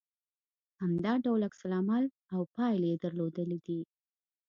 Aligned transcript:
همدا 0.81 1.13
ډول 1.25 1.41
عکس 1.47 1.61
العمل 1.67 2.03
او 2.33 2.41
پايلې 2.55 2.87
يې 2.91 2.97
درلودلې 3.03 3.59
دي 3.65 3.79